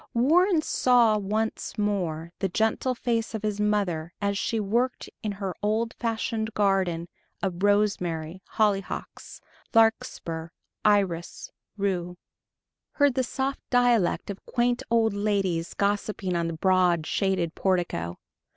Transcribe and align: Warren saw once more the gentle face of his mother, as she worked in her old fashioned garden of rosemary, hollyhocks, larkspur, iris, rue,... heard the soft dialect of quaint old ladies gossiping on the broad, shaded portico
Warren 0.15 0.63
saw 0.63 1.19
once 1.19 1.77
more 1.77 2.31
the 2.39 2.49
gentle 2.49 2.95
face 2.95 3.35
of 3.35 3.43
his 3.43 3.59
mother, 3.59 4.13
as 4.19 4.35
she 4.35 4.59
worked 4.59 5.07
in 5.21 5.33
her 5.33 5.53
old 5.61 5.93
fashioned 5.93 6.55
garden 6.55 7.07
of 7.43 7.61
rosemary, 7.61 8.41
hollyhocks, 8.57 9.41
larkspur, 9.75 10.47
iris, 10.83 11.51
rue,... 11.77 12.17
heard 12.93 13.13
the 13.13 13.21
soft 13.23 13.59
dialect 13.69 14.31
of 14.31 14.43
quaint 14.47 14.81
old 14.89 15.13
ladies 15.13 15.75
gossiping 15.75 16.35
on 16.35 16.47
the 16.47 16.53
broad, 16.53 17.05
shaded 17.05 17.53
portico 17.53 18.17